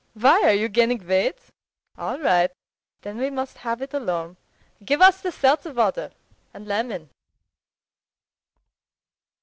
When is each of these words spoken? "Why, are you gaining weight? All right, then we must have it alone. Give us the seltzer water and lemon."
"Why, 0.15 0.41
are 0.45 0.53
you 0.53 0.67
gaining 0.67 1.07
weight? 1.07 1.37
All 1.95 2.17
right, 2.17 2.49
then 3.03 3.17
we 3.19 3.29
must 3.29 3.59
have 3.59 3.83
it 3.83 3.93
alone. 3.93 4.37
Give 4.83 4.99
us 4.99 5.21
the 5.21 5.31
seltzer 5.31 5.73
water 5.73 6.11
and 6.55 6.65
lemon." 6.67 7.11